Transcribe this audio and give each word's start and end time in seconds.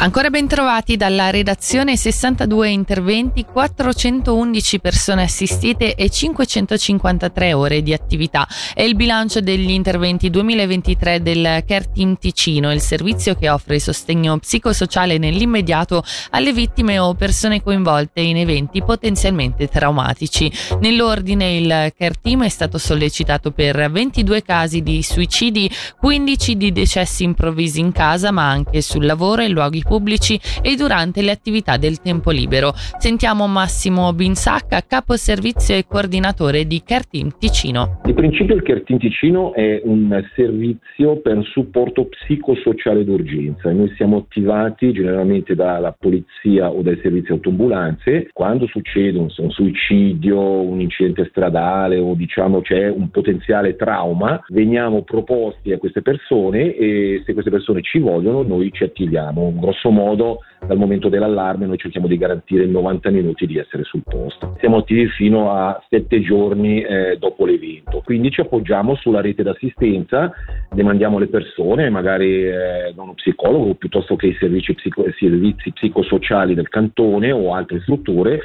Ancora 0.00 0.30
ben 0.30 0.46
trovati 0.46 0.96
dalla 0.96 1.30
redazione 1.30 1.96
62 1.96 2.70
interventi, 2.70 3.44
411 3.44 4.78
persone 4.78 5.24
assistite 5.24 5.96
e 5.96 6.08
553 6.08 7.52
ore 7.52 7.82
di 7.82 7.92
attività. 7.92 8.46
È 8.74 8.82
il 8.82 8.94
bilancio 8.94 9.40
degli 9.40 9.70
interventi 9.70 10.30
2023 10.30 11.20
del 11.20 11.64
Care 11.66 11.90
Team 11.92 12.16
Ticino, 12.16 12.72
il 12.72 12.80
servizio 12.80 13.34
che 13.34 13.50
offre 13.50 13.80
sostegno 13.80 14.38
psicosociale 14.38 15.18
nell'immediato 15.18 16.04
alle 16.30 16.52
vittime 16.52 17.00
o 17.00 17.14
persone 17.14 17.60
coinvolte 17.60 18.20
in 18.20 18.36
eventi 18.36 18.84
potenzialmente 18.84 19.66
traumatici. 19.66 20.48
Nell'ordine 20.78 21.56
il 21.56 21.92
Care 21.98 22.14
Team 22.22 22.44
è 22.44 22.48
stato 22.48 22.78
sollecitato 22.78 23.50
per 23.50 23.90
22 23.90 24.42
casi 24.44 24.80
di 24.80 25.02
suicidi, 25.02 25.68
15 25.98 26.56
di 26.56 26.70
decessi 26.70 27.24
improvvisi 27.24 27.80
in 27.80 27.90
casa, 27.90 28.30
ma 28.30 28.48
anche 28.48 28.80
sul 28.80 29.04
lavoro 29.04 29.42
e 29.42 29.48
luoghi 29.48 29.86
pubblici 29.88 30.38
e 30.62 30.76
durante 30.76 31.22
le 31.22 31.30
attività 31.30 31.78
del 31.78 32.00
tempo 32.00 32.30
libero. 32.30 32.72
Sentiamo 32.74 33.46
Massimo 33.46 34.12
Binsacca, 34.12 34.82
capo 34.86 35.16
servizio 35.16 35.74
e 35.74 35.86
coordinatore 35.88 36.66
di 36.66 36.82
Team 36.84 37.30
Ticino. 37.38 38.00
Di 38.04 38.12
principio 38.12 38.54
il 38.54 38.82
Team 38.84 38.98
Ticino 38.98 39.54
è 39.54 39.80
un 39.84 40.22
servizio 40.34 41.20
per 41.20 41.42
supporto 41.44 42.06
psicosociale 42.06 43.04
d'urgenza. 43.04 43.72
Noi 43.72 43.92
siamo 43.96 44.18
attivati 44.18 44.92
generalmente 44.92 45.54
dalla 45.54 45.96
polizia 45.98 46.70
o 46.70 46.82
dai 46.82 46.98
servizi 47.02 47.32
autoambulanze 47.32 48.28
quando 48.32 48.66
succede 48.66 49.18
un, 49.18 49.28
un 49.34 49.50
suicidio, 49.50 50.38
un 50.38 50.80
incidente 50.80 51.26
stradale 51.30 51.98
o 51.98 52.14
diciamo 52.14 52.60
c'è 52.60 52.88
un 52.88 53.10
potenziale 53.10 53.76
trauma, 53.76 54.42
veniamo 54.48 55.02
proposti 55.02 55.72
a 55.72 55.78
queste 55.78 56.02
persone 56.02 56.74
e 56.74 57.22
se 57.24 57.32
queste 57.32 57.50
persone 57.50 57.80
ci 57.82 57.98
vogliono 57.98 58.42
noi 58.42 58.70
ci 58.72 58.84
attiviamo. 58.84 59.54
Grosso 59.56 59.77
grosso 59.78 59.90
modo 59.90 60.40
dal 60.66 60.76
momento 60.76 61.08
dell'allarme 61.08 61.66
noi 61.66 61.78
cerchiamo 61.78 62.08
di 62.08 62.18
garantire 62.18 62.66
90 62.66 63.10
minuti 63.10 63.46
di 63.46 63.58
essere 63.58 63.84
sul 63.84 64.02
posto. 64.02 64.56
Siamo 64.58 64.78
attivi 64.78 65.06
fino 65.08 65.52
a 65.52 65.80
7 65.88 66.20
giorni 66.20 66.82
eh, 66.82 67.16
dopo 67.18 67.46
l'evento, 67.46 68.02
quindi 68.04 68.30
ci 68.30 68.40
appoggiamo 68.40 68.96
sulla 68.96 69.20
rete 69.20 69.44
d'assistenza, 69.44 70.32
demandiamo 70.70 71.18
le 71.18 71.28
persone, 71.28 71.88
magari 71.90 72.44
eh, 72.44 72.92
da 72.94 73.02
uno 73.02 73.14
psicologo 73.14 73.74
piuttosto 73.74 74.16
che 74.16 74.26
i 74.26 74.36
servizi, 74.38 74.74
psico- 74.74 75.04
servizi 75.16 75.72
psicosociali 75.72 76.54
del 76.54 76.68
cantone 76.68 77.30
o 77.30 77.54
altre 77.54 77.80
strutture 77.80 78.40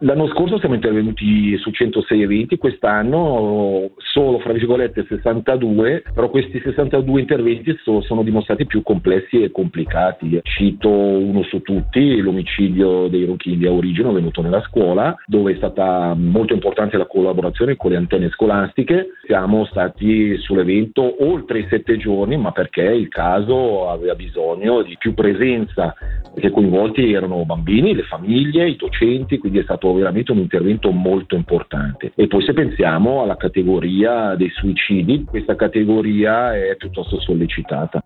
L'anno 0.00 0.28
scorso 0.28 0.58
siamo 0.58 0.74
intervenuti 0.74 1.56
su 1.56 1.70
106 1.70 2.20
eventi, 2.20 2.58
quest'anno 2.58 3.92
solo 3.96 4.38
fra 4.40 4.52
virgolette 4.52 5.06
62, 5.08 6.02
però 6.12 6.28
questi 6.28 6.60
62 6.60 7.20
interventi 7.20 7.74
so, 7.82 8.02
sono 8.02 8.22
dimostrati 8.22 8.66
più 8.66 8.82
complessi 8.82 9.42
e 9.42 9.50
complicati. 9.50 10.38
Cito 10.42 10.90
uno 10.90 11.42
su 11.44 11.62
tutti, 11.62 12.20
l'omicidio 12.20 13.08
dei 13.08 13.24
Ronchini 13.24 13.56
di 13.56 13.66
Origine 13.66 14.10
avvenuto 14.10 14.42
nella 14.42 14.60
scuola, 14.68 15.14
dove 15.24 15.52
è 15.52 15.56
stata 15.56 16.14
molto 16.14 16.52
importante 16.52 16.98
la 16.98 17.06
collaborazione 17.06 17.76
con 17.76 17.90
le 17.90 17.96
antenne 17.96 18.28
scolastiche. 18.28 19.12
Siamo 19.24 19.64
stati 19.64 20.36
sull'evento 20.36 21.24
oltre 21.24 21.60
i 21.60 21.66
sette 21.70 21.96
giorni, 21.96 22.36
ma 22.36 22.52
perché 22.52 22.82
il 22.82 23.08
caso 23.08 23.88
aveva 23.88 24.14
bisogno 24.14 24.82
di 24.82 24.94
più 24.98 25.14
presenza, 25.14 25.94
perché 26.34 26.50
coinvolti 26.50 27.14
erano 27.14 27.46
bambini, 27.46 27.94
le 27.94 28.02
famiglie, 28.02 28.68
i 28.68 28.76
docenti, 28.76 29.38
quindi 29.38 29.60
è 29.60 29.62
stato 29.62 29.84
stato 29.86 29.92
veramente 29.92 30.32
un 30.32 30.38
intervento 30.38 30.90
molto 30.90 31.36
importante. 31.36 32.12
E 32.14 32.26
poi 32.26 32.42
se 32.42 32.52
pensiamo 32.52 33.22
alla 33.22 33.36
categoria 33.36 34.34
dei 34.34 34.50
suicidi, 34.50 35.24
questa 35.24 35.54
categoria 35.54 36.54
è 36.54 36.74
piuttosto 36.76 37.20
sollecitata. 37.20 38.02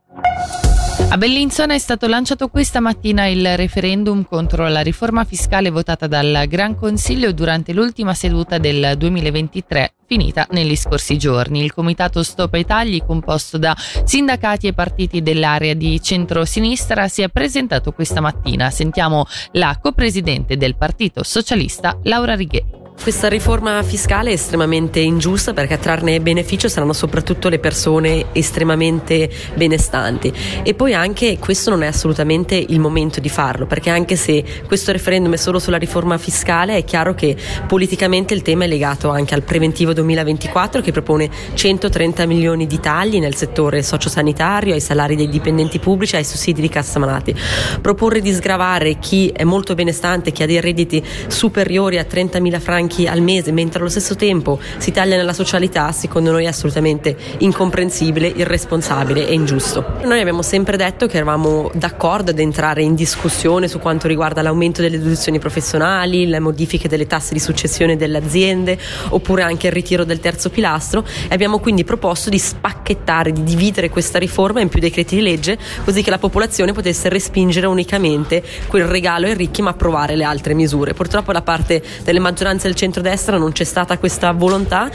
A 1.12 1.16
Bellinzona 1.16 1.74
è 1.74 1.78
stato 1.78 2.06
lanciato 2.06 2.46
questa 2.46 2.78
mattina 2.78 3.26
il 3.26 3.56
referendum 3.56 4.24
contro 4.24 4.68
la 4.68 4.80
riforma 4.80 5.24
fiscale 5.24 5.68
votata 5.68 6.06
dal 6.06 6.44
Gran 6.46 6.76
Consiglio 6.76 7.32
durante 7.32 7.72
l'ultima 7.72 8.14
seduta 8.14 8.58
del 8.58 8.94
2023 8.96 9.94
finita 10.06 10.46
negli 10.50 10.76
scorsi 10.76 11.18
giorni. 11.18 11.64
Il 11.64 11.74
comitato 11.74 12.22
Stop 12.22 12.54
ai 12.54 12.64
tagli, 12.64 13.02
composto 13.04 13.58
da 13.58 13.76
sindacati 14.04 14.68
e 14.68 14.72
partiti 14.72 15.20
dell'area 15.20 15.74
di 15.74 16.00
centro-sinistra, 16.00 17.08
si 17.08 17.22
è 17.22 17.28
presentato 17.28 17.90
questa 17.90 18.20
mattina. 18.20 18.70
Sentiamo 18.70 19.26
la 19.52 19.76
copresidente 19.82 20.56
del 20.56 20.76
Partito 20.76 21.24
Socialista, 21.24 21.98
Laura 22.04 22.36
Righe. 22.36 22.79
Questa 23.02 23.28
riforma 23.28 23.82
fiscale 23.82 24.28
è 24.28 24.34
estremamente 24.34 25.00
ingiusta 25.00 25.54
perché 25.54 25.72
a 25.72 25.78
trarne 25.78 26.20
beneficio 26.20 26.68
saranno 26.68 26.92
soprattutto 26.92 27.48
le 27.48 27.58
persone 27.58 28.26
estremamente 28.32 29.30
benestanti 29.54 30.30
e 30.62 30.74
poi 30.74 30.92
anche 30.92 31.38
questo 31.38 31.70
non 31.70 31.82
è 31.82 31.86
assolutamente 31.86 32.54
il 32.56 32.78
momento 32.78 33.18
di 33.18 33.30
farlo 33.30 33.64
perché 33.64 33.88
anche 33.88 34.16
se 34.16 34.44
questo 34.66 34.92
referendum 34.92 35.32
è 35.32 35.38
solo 35.38 35.58
sulla 35.58 35.78
riforma 35.78 36.18
fiscale 36.18 36.76
è 36.76 36.84
chiaro 36.84 37.14
che 37.14 37.34
politicamente 37.66 38.34
il 38.34 38.42
tema 38.42 38.64
è 38.64 38.66
legato 38.68 39.08
anche 39.08 39.34
al 39.34 39.44
preventivo 39.44 39.94
2024 39.94 40.82
che 40.82 40.92
propone 40.92 41.30
130 41.54 42.26
milioni 42.26 42.66
di 42.66 42.80
tagli 42.80 43.18
nel 43.18 43.34
settore 43.34 43.82
sociosanitario, 43.82 44.74
ai 44.74 44.80
salari 44.80 45.16
dei 45.16 45.28
dipendenti 45.30 45.78
pubblici, 45.78 46.16
ai 46.16 46.24
sussidi 46.24 46.60
di 46.60 46.68
cassa 46.68 46.98
malati. 46.98 47.34
Proporre 47.80 48.20
di 48.20 48.32
sgravare 48.32 48.98
chi 48.98 49.32
è 49.34 49.44
molto 49.44 49.74
benestante, 49.74 50.32
chi 50.32 50.42
ha 50.42 50.46
dei 50.46 50.60
redditi 50.60 51.02
superiori 51.28 51.96
a 51.96 52.04
30 52.04 52.40
mila 52.40 52.60
franchi 52.60 52.88
franchi 52.90 53.06
al 53.06 53.20
mese, 53.20 53.52
mentre 53.52 53.78
allo 53.78 53.88
stesso 53.88 54.16
tempo 54.16 54.58
si 54.78 54.90
taglia 54.90 55.16
nella 55.16 55.32
socialità, 55.32 55.92
secondo 55.92 56.32
noi 56.32 56.44
è 56.44 56.48
assolutamente 56.48 57.16
incomprensibile, 57.38 58.26
irresponsabile 58.26 59.28
e 59.28 59.34
ingiusto. 59.34 59.98
Noi 60.02 60.20
abbiamo 60.20 60.42
sempre 60.42 60.76
detto 60.76 61.06
che 61.06 61.16
eravamo 61.16 61.70
d'accordo 61.74 62.32
ad 62.32 62.38
entrare 62.40 62.82
in 62.82 62.94
discussione 62.96 63.68
su 63.68 63.78
quanto 63.78 64.08
riguarda 64.08 64.42
l'aumento 64.42 64.82
delle 64.82 64.98
deduzioni 64.98 65.38
professionali, 65.38 66.26
le 66.26 66.40
modifiche 66.40 66.88
delle 66.88 67.06
tasse 67.06 67.32
di 67.32 67.38
successione 67.38 67.96
delle 67.96 68.18
aziende, 68.18 68.76
oppure 69.10 69.42
anche 69.42 69.68
il 69.68 69.72
ritiro 69.72 70.04
del 70.04 70.18
terzo 70.18 70.50
pilastro 70.50 71.04
e 71.28 71.32
abbiamo 71.34 71.60
quindi 71.60 71.84
proposto 71.84 72.28
di 72.28 72.38
spacchettare, 72.38 73.30
di 73.30 73.44
dividere 73.44 73.88
questa 73.88 74.18
riforma 74.18 74.60
in 74.60 74.68
più 74.68 74.80
decreti 74.80 75.14
di 75.14 75.22
legge, 75.22 75.56
così 75.84 76.02
che 76.02 76.10
la 76.10 76.18
popolazione 76.18 76.72
potesse 76.72 77.08
respingere 77.08 77.66
unicamente 77.66 78.42
quel 78.66 78.84
regalo 78.84 79.26
ai 79.26 79.34
ricchi 79.34 79.62
ma 79.62 79.70
approvare 79.70 80.16
le 80.16 80.24
altre 80.24 80.54
misure. 80.54 80.94
Purtroppo 80.94 81.32
da 81.32 81.42
parte 81.42 81.82
delle 82.02 82.18
maggioranze 82.18 82.66
del 82.66 82.78
centrodestra 82.80 83.36
non 83.36 83.52
c'è 83.52 83.64
stata 83.64 83.98
questa 83.98 84.32
volontà. 84.32 84.90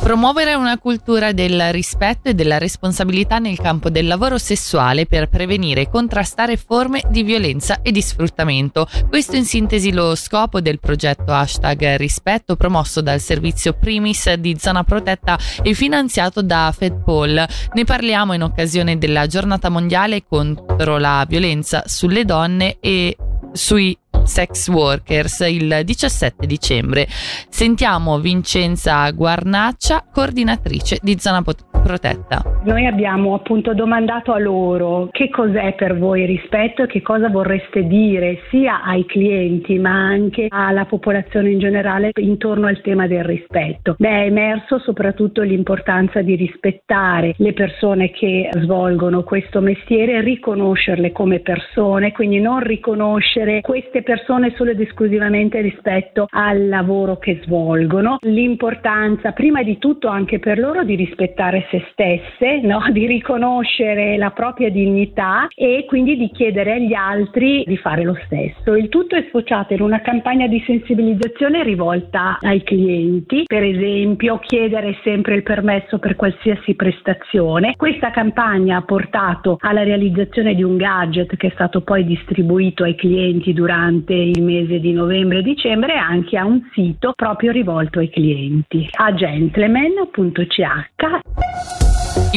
Promuovere 0.00 0.54
una 0.54 0.78
cultura 0.78 1.30
del 1.30 1.72
rispetto 1.72 2.28
e 2.28 2.34
della 2.34 2.58
responsabilità 2.58 3.38
nel 3.38 3.56
campo 3.56 3.88
del 3.88 4.08
lavoro 4.08 4.36
sessuale 4.36 5.06
per 5.06 5.28
prevenire 5.28 5.82
e 5.82 5.88
contrastare 5.88 6.56
forme 6.56 7.02
di 7.08 7.22
violenza 7.22 7.82
e 7.82 7.92
di 7.92 8.02
sfruttamento. 8.02 8.88
Questo 9.08 9.36
in 9.36 9.44
sintesi 9.44 9.92
lo 9.92 10.16
scopo 10.16 10.60
del 10.60 10.80
progetto 10.80 11.32
hashtag 11.32 11.96
rispetto 11.96 12.56
promosso 12.56 13.00
dal 13.00 13.20
servizio 13.20 13.72
Primis 13.72 14.32
di 14.34 14.56
Zona 14.58 14.82
Protetta 14.82 15.38
e 15.62 15.72
finanziato 15.72 16.42
da 16.42 16.72
FedPol. 16.76 17.46
Ne 17.74 17.84
parliamo 17.84 18.32
in 18.32 18.42
occasione 18.42 18.98
della 18.98 19.26
giornata 19.28 19.68
mondiale 19.68 20.24
contro 20.24 20.98
la 20.98 21.24
violenza 21.28 21.84
sulle 21.86 22.24
donne 22.24 22.78
e 22.80 23.16
sui 23.52 23.96
sex 24.26 24.68
workers 24.68 25.40
il 25.40 25.82
17 25.84 26.46
dicembre. 26.46 27.08
Sentiamo 27.48 28.18
Vincenza 28.18 29.10
Guarnaccia, 29.10 30.04
coordinatrice 30.12 30.98
di 31.02 31.16
Zona 31.18 31.42
Protetta. 31.82 32.42
Noi 32.64 32.84
abbiamo 32.86 33.34
appunto 33.34 33.74
domandato 33.74 34.32
a 34.32 34.38
loro 34.38 35.08
che 35.12 35.28
cos'è 35.28 35.74
per 35.74 35.96
voi 35.96 36.26
rispetto 36.26 36.82
e 36.82 36.86
che 36.86 37.00
cosa 37.00 37.28
vorreste 37.28 37.86
dire 37.86 38.40
sia 38.50 38.82
ai 38.82 39.06
clienti 39.06 39.78
ma 39.78 39.90
anche 39.90 40.46
alla 40.48 40.84
popolazione 40.84 41.50
in 41.50 41.60
generale 41.60 42.10
intorno 42.14 42.66
al 42.66 42.80
tema 42.80 43.06
del 43.06 43.22
rispetto. 43.22 43.94
Beh, 43.98 44.22
è 44.22 44.26
emerso 44.26 44.78
soprattutto 44.80 45.42
l'importanza 45.42 46.22
di 46.22 46.34
rispettare 46.34 47.34
le 47.38 47.52
persone 47.52 48.10
che 48.10 48.48
svolgono 48.52 49.22
questo 49.22 49.60
mestiere, 49.60 50.20
riconoscerle 50.22 51.12
come 51.12 51.38
persone, 51.38 52.10
quindi 52.12 52.40
non 52.40 52.60
riconoscere 52.60 53.60
queste 53.60 54.02
persone 54.02 54.52
solo 54.56 54.70
ed 54.70 54.80
esclusivamente 54.80 55.60
rispetto 55.60 56.26
al 56.30 56.68
lavoro 56.68 57.18
che 57.18 57.40
svolgono, 57.44 58.16
l'importanza 58.22 59.32
prima 59.32 59.62
di 59.62 59.78
tutto 59.78 60.08
anche 60.08 60.38
per 60.40 60.58
loro 60.58 60.82
di 60.82 60.96
rispettare 60.96 61.66
se 61.70 61.75
stesse, 61.90 62.60
no? 62.62 62.82
di 62.90 63.06
riconoscere 63.06 64.16
la 64.16 64.30
propria 64.30 64.70
dignità 64.70 65.46
e 65.54 65.84
quindi 65.86 66.16
di 66.16 66.30
chiedere 66.30 66.74
agli 66.74 66.94
altri 66.94 67.64
di 67.66 67.76
fare 67.76 68.02
lo 68.02 68.16
stesso. 68.26 68.74
Il 68.74 68.88
tutto 68.88 69.16
è 69.16 69.24
sfociato 69.28 69.74
in 69.74 69.80
una 69.80 70.00
campagna 70.00 70.46
di 70.46 70.62
sensibilizzazione 70.66 71.62
rivolta 71.62 72.38
ai 72.40 72.62
clienti, 72.62 73.44
per 73.46 73.62
esempio 73.62 74.38
chiedere 74.38 74.98
sempre 75.02 75.34
il 75.34 75.42
permesso 75.42 75.98
per 75.98 76.16
qualsiasi 76.16 76.74
prestazione. 76.74 77.74
Questa 77.76 78.10
campagna 78.10 78.78
ha 78.78 78.82
portato 78.82 79.56
alla 79.60 79.82
realizzazione 79.82 80.54
di 80.54 80.62
un 80.62 80.76
gadget 80.76 81.36
che 81.36 81.48
è 81.48 81.50
stato 81.54 81.82
poi 81.82 82.04
distribuito 82.04 82.84
ai 82.84 82.94
clienti 82.94 83.52
durante 83.52 84.14
il 84.14 84.42
mese 84.42 84.80
di 84.80 84.92
novembre 84.92 85.38
e 85.38 85.42
dicembre 85.42 85.94
anche 85.94 86.36
a 86.36 86.44
un 86.44 86.60
sito 86.72 87.12
proprio 87.14 87.52
rivolto 87.52 87.98
ai 87.98 88.10
clienti 88.10 88.88
a 88.92 89.14
gentleman.ch 89.14 91.35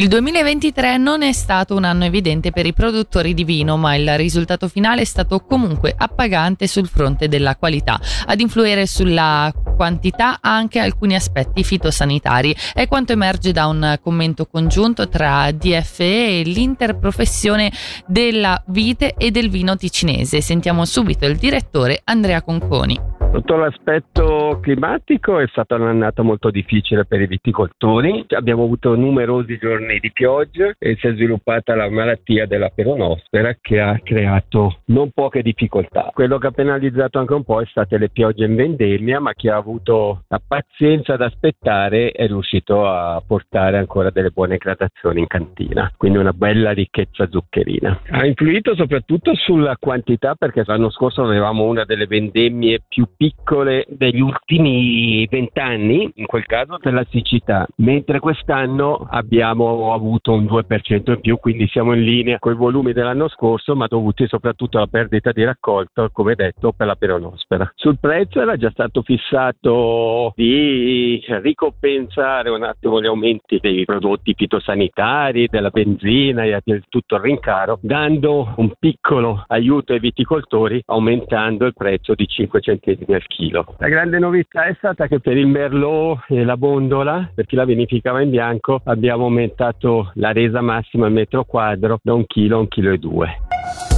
Il 0.00 0.08
2023 0.08 0.96
non 0.96 1.20
è 1.20 1.30
stato 1.34 1.76
un 1.76 1.84
anno 1.84 2.06
evidente 2.06 2.52
per 2.52 2.64
i 2.64 2.72
produttori 2.72 3.34
di 3.34 3.44
vino, 3.44 3.76
ma 3.76 3.94
il 3.96 4.16
risultato 4.16 4.66
finale 4.66 5.02
è 5.02 5.04
stato 5.04 5.40
comunque 5.40 5.94
appagante 5.94 6.66
sul 6.66 6.88
fronte 6.88 7.28
della 7.28 7.54
qualità. 7.54 8.00
Ad 8.24 8.40
influire 8.40 8.86
sulla 8.86 9.52
quantità 9.76 10.38
anche 10.40 10.78
alcuni 10.78 11.14
aspetti 11.14 11.62
fitosanitari. 11.62 12.56
È 12.72 12.88
quanto 12.88 13.12
emerge 13.12 13.52
da 13.52 13.66
un 13.66 13.98
commento 14.02 14.46
congiunto 14.46 15.06
tra 15.06 15.50
DFE 15.52 16.40
e 16.40 16.42
l'interprofessione 16.44 17.70
della 18.06 18.62
vite 18.68 19.12
e 19.18 19.30
del 19.30 19.50
vino 19.50 19.76
ticinese. 19.76 20.40
Sentiamo 20.40 20.86
subito 20.86 21.26
il 21.26 21.36
direttore 21.36 22.00
Andrea 22.04 22.40
Conconi. 22.40 23.19
Sotto 23.32 23.54
l'aspetto 23.54 24.58
climatico 24.60 25.38
è 25.38 25.46
stata 25.46 25.76
un'annata 25.76 26.22
molto 26.22 26.50
difficile 26.50 27.04
per 27.04 27.20
i 27.20 27.28
viticoltori, 27.28 28.24
abbiamo 28.30 28.64
avuto 28.64 28.96
numerosi 28.96 29.56
giorni 29.56 30.00
di 30.00 30.10
pioggia 30.10 30.74
e 30.76 30.96
si 30.98 31.06
è 31.06 31.12
sviluppata 31.12 31.76
la 31.76 31.88
malattia 31.88 32.46
della 32.46 32.70
peronospera 32.70 33.56
che 33.60 33.78
ha 33.78 34.00
creato 34.02 34.80
non 34.86 35.12
poche 35.12 35.42
difficoltà. 35.42 36.10
Quello 36.12 36.38
che 36.38 36.48
ha 36.48 36.50
penalizzato 36.50 37.20
anche 37.20 37.34
un 37.34 37.44
po' 37.44 37.60
è 37.60 37.66
state 37.66 37.98
le 37.98 38.08
piogge 38.08 38.46
in 38.46 38.56
vendemmia, 38.56 39.20
ma 39.20 39.32
chi 39.32 39.48
ha 39.48 39.54
avuto 39.54 40.24
la 40.26 40.40
pazienza 40.44 41.12
ad 41.12 41.22
aspettare 41.22 42.10
è 42.10 42.26
riuscito 42.26 42.84
a 42.88 43.22
portare 43.24 43.78
ancora 43.78 44.10
delle 44.10 44.30
buone 44.30 44.56
gradazioni 44.56 45.20
in 45.20 45.28
cantina, 45.28 45.88
quindi 45.96 46.18
una 46.18 46.32
bella 46.32 46.72
ricchezza 46.72 47.28
zuccherina. 47.30 48.00
Ha 48.10 48.26
influito 48.26 48.74
soprattutto 48.74 49.36
sulla 49.36 49.76
quantità 49.78 50.34
perché 50.34 50.64
l'anno 50.66 50.90
scorso 50.90 51.22
avevamo 51.22 51.62
una 51.62 51.84
delle 51.84 52.06
vendemmie 52.08 52.80
più 52.88 53.06
piccole 53.20 53.84
degli 53.86 54.22
ultimi 54.22 55.26
vent'anni, 55.28 56.10
in 56.14 56.24
quel 56.24 56.46
caso 56.46 56.78
per 56.78 56.94
la 56.94 57.04
siccità, 57.10 57.66
mentre 57.76 58.18
quest'anno 58.18 59.06
abbiamo 59.10 59.92
avuto 59.92 60.32
un 60.32 60.44
2% 60.44 61.10
in 61.10 61.20
più, 61.20 61.36
quindi 61.36 61.68
siamo 61.68 61.92
in 61.92 62.02
linea 62.02 62.38
con 62.38 62.54
i 62.54 62.56
volumi 62.56 62.94
dell'anno 62.94 63.28
scorso, 63.28 63.76
ma 63.76 63.86
dovuti 63.88 64.26
soprattutto 64.26 64.78
alla 64.78 64.86
perdita 64.86 65.32
di 65.32 65.44
raccolta, 65.44 66.08
come 66.10 66.34
detto, 66.34 66.72
per 66.72 66.86
la 66.86 66.94
peronospera. 66.94 67.70
Sul 67.74 67.98
prezzo 68.00 68.40
era 68.40 68.56
già 68.56 68.70
stato 68.70 69.02
fissato 69.02 70.32
di 70.34 71.09
ricompensare 71.42 72.50
un 72.50 72.62
attimo 72.62 73.00
gli 73.00 73.06
aumenti 73.06 73.58
dei 73.60 73.84
prodotti 73.84 74.34
fitosanitari, 74.34 75.48
della 75.48 75.70
benzina 75.70 76.44
e 76.44 76.82
tutto 76.88 77.16
il 77.16 77.22
rincaro, 77.22 77.78
dando 77.82 78.54
un 78.56 78.72
piccolo 78.78 79.44
aiuto 79.48 79.92
ai 79.92 80.00
viticoltori 80.00 80.82
aumentando 80.86 81.66
il 81.66 81.74
prezzo 81.74 82.14
di 82.14 82.26
5 82.26 82.60
centesimi 82.60 83.14
al 83.14 83.26
chilo. 83.26 83.74
La 83.78 83.88
grande 83.88 84.18
novità 84.18 84.64
è 84.64 84.74
stata 84.76 85.06
che 85.06 85.20
per 85.20 85.36
il 85.36 85.46
merlot 85.46 86.24
e 86.28 86.44
la 86.44 86.56
bondola, 86.56 87.30
per 87.34 87.46
chi 87.46 87.56
la 87.56 87.64
vinificava 87.64 88.20
in 88.20 88.30
bianco, 88.30 88.80
abbiamo 88.84 89.24
aumentato 89.24 90.12
la 90.14 90.32
resa 90.32 90.60
massima 90.60 91.06
al 91.06 91.12
metro 91.12 91.44
quadro 91.44 91.98
da 92.02 92.14
un 92.14 92.26
chilo 92.26 92.56
a 92.56 92.60
un 92.60 92.68
chilo 92.68 92.92
e 92.92 92.98
due. 92.98 93.89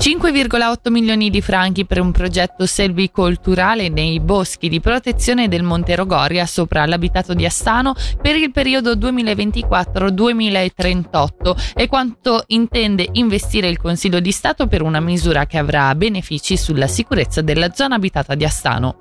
5,8 0.00 0.90
milioni 0.90 1.28
di 1.28 1.42
franchi 1.42 1.84
per 1.84 2.00
un 2.00 2.10
progetto 2.10 2.64
selvicolturale 2.64 3.90
nei 3.90 4.18
boschi 4.18 4.70
di 4.70 4.80
protezione 4.80 5.46
del 5.46 5.62
Monte 5.62 5.94
Rogoria 5.94 6.46
sopra 6.46 6.86
l'abitato 6.86 7.34
di 7.34 7.44
Astano 7.44 7.94
per 8.18 8.34
il 8.34 8.50
periodo 8.50 8.94
2024-2038 8.94 11.74
e 11.74 11.86
quanto 11.86 12.44
intende 12.46 13.10
investire 13.12 13.68
il 13.68 13.76
Consiglio 13.76 14.20
di 14.20 14.32
Stato 14.32 14.68
per 14.68 14.80
una 14.80 15.00
misura 15.00 15.44
che 15.44 15.58
avrà 15.58 15.94
benefici 15.94 16.56
sulla 16.56 16.86
sicurezza 16.86 17.42
della 17.42 17.74
zona 17.74 17.96
abitata 17.96 18.34
di 18.34 18.46
Astano. 18.46 18.96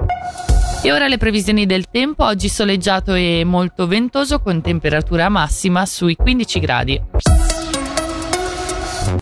E 0.81 0.91
ora 0.91 1.07
le 1.07 1.17
previsioni 1.17 1.65
del 1.65 1.89
tempo, 1.89 2.25
oggi 2.25 2.49
soleggiato 2.49 3.13
e 3.13 3.43
molto 3.45 3.87
ventoso 3.87 4.41
con 4.41 4.61
temperatura 4.61 5.29
massima 5.29 5.85
sui 5.85 6.17
15 6.17 6.59
gradi. 6.59 7.01